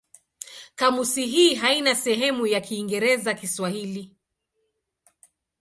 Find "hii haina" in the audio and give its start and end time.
1.27-1.95